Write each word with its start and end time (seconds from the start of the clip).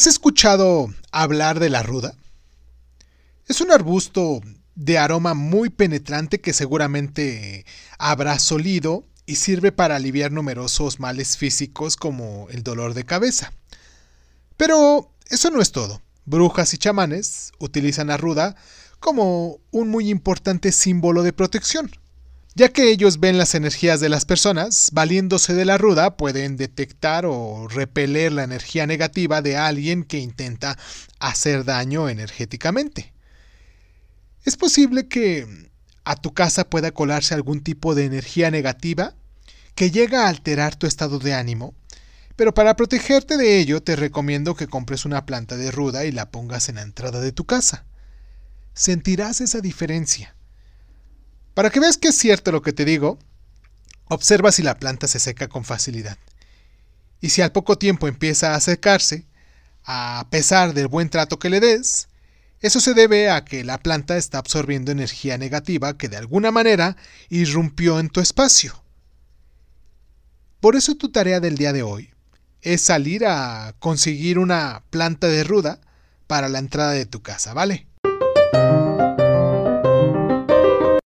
¿Has 0.00 0.06
escuchado 0.06 0.88
hablar 1.12 1.60
de 1.60 1.68
la 1.68 1.82
ruda? 1.82 2.14
Es 3.48 3.60
un 3.60 3.70
arbusto 3.70 4.40
de 4.74 4.96
aroma 4.96 5.34
muy 5.34 5.68
penetrante 5.68 6.40
que 6.40 6.54
seguramente 6.54 7.66
habrás 7.98 8.50
olido 8.50 9.04
y 9.26 9.36
sirve 9.36 9.72
para 9.72 9.96
aliviar 9.96 10.32
numerosos 10.32 11.00
males 11.00 11.36
físicos 11.36 11.96
como 11.96 12.46
el 12.48 12.62
dolor 12.62 12.94
de 12.94 13.04
cabeza. 13.04 13.52
Pero 14.56 15.12
eso 15.28 15.50
no 15.50 15.60
es 15.60 15.70
todo. 15.70 16.00
Brujas 16.24 16.72
y 16.72 16.78
chamanes 16.78 17.52
utilizan 17.58 18.08
a 18.08 18.16
ruda 18.16 18.56
como 19.00 19.58
un 19.70 19.90
muy 19.90 20.08
importante 20.08 20.72
símbolo 20.72 21.22
de 21.22 21.34
protección 21.34 21.90
ya 22.54 22.70
que 22.70 22.90
ellos 22.90 23.20
ven 23.20 23.38
las 23.38 23.54
energías 23.54 24.00
de 24.00 24.08
las 24.08 24.24
personas, 24.24 24.90
valiéndose 24.92 25.54
de 25.54 25.64
la 25.64 25.78
ruda 25.78 26.16
pueden 26.16 26.56
detectar 26.56 27.24
o 27.24 27.68
repeler 27.68 28.32
la 28.32 28.44
energía 28.44 28.86
negativa 28.86 29.40
de 29.40 29.56
alguien 29.56 30.02
que 30.02 30.18
intenta 30.18 30.76
hacer 31.20 31.64
daño 31.64 32.08
energéticamente. 32.08 33.12
Es 34.44 34.56
posible 34.56 35.06
que 35.06 35.46
a 36.04 36.16
tu 36.16 36.32
casa 36.34 36.68
pueda 36.68 36.90
colarse 36.92 37.34
algún 37.34 37.62
tipo 37.62 37.94
de 37.94 38.06
energía 38.06 38.50
negativa 38.50 39.14
que 39.74 39.90
llega 39.90 40.24
a 40.24 40.28
alterar 40.28 40.74
tu 40.74 40.86
estado 40.86 41.18
de 41.18 41.34
ánimo, 41.34 41.74
pero 42.34 42.52
para 42.52 42.74
protegerte 42.74 43.36
de 43.36 43.58
ello 43.58 43.82
te 43.82 43.96
recomiendo 43.96 44.56
que 44.56 44.66
compres 44.66 45.04
una 45.04 45.24
planta 45.24 45.56
de 45.56 45.70
ruda 45.70 46.04
y 46.04 46.10
la 46.10 46.30
pongas 46.30 46.68
en 46.68 46.76
la 46.76 46.82
entrada 46.82 47.20
de 47.20 47.32
tu 47.32 47.44
casa. 47.44 47.84
Sentirás 48.74 49.40
esa 49.40 49.60
diferencia 49.60 50.34
para 51.60 51.68
que 51.68 51.78
veas 51.78 51.98
que 51.98 52.08
es 52.08 52.16
cierto 52.16 52.52
lo 52.52 52.62
que 52.62 52.72
te 52.72 52.86
digo, 52.86 53.18
observa 54.06 54.50
si 54.50 54.62
la 54.62 54.78
planta 54.78 55.06
se 55.06 55.18
seca 55.18 55.46
con 55.46 55.62
facilidad. 55.62 56.16
Y 57.20 57.28
si 57.28 57.42
al 57.42 57.52
poco 57.52 57.76
tiempo 57.76 58.08
empieza 58.08 58.54
a 58.54 58.60
secarse, 58.60 59.26
a 59.84 60.26
pesar 60.30 60.72
del 60.72 60.88
buen 60.88 61.10
trato 61.10 61.38
que 61.38 61.50
le 61.50 61.60
des, 61.60 62.08
eso 62.60 62.80
se 62.80 62.94
debe 62.94 63.28
a 63.28 63.44
que 63.44 63.62
la 63.62 63.76
planta 63.76 64.16
está 64.16 64.38
absorbiendo 64.38 64.90
energía 64.90 65.36
negativa 65.36 65.98
que 65.98 66.08
de 66.08 66.16
alguna 66.16 66.50
manera 66.50 66.96
irrumpió 67.28 68.00
en 68.00 68.08
tu 68.08 68.22
espacio. 68.22 68.82
Por 70.60 70.76
eso 70.76 70.94
tu 70.94 71.12
tarea 71.12 71.40
del 71.40 71.58
día 71.58 71.74
de 71.74 71.82
hoy 71.82 72.08
es 72.62 72.80
salir 72.80 73.26
a 73.26 73.74
conseguir 73.80 74.38
una 74.38 74.82
planta 74.88 75.26
de 75.26 75.44
ruda 75.44 75.78
para 76.26 76.48
la 76.48 76.58
entrada 76.58 76.92
de 76.92 77.04
tu 77.04 77.20
casa, 77.20 77.52
¿vale? 77.52 77.86